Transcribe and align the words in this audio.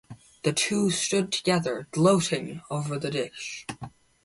The 0.41 0.51
two 0.51 0.89
stood 0.89 1.31
together 1.31 1.87
gloating 1.91 2.63
over 2.71 2.97
the 2.97 3.11
dish. 3.11 3.67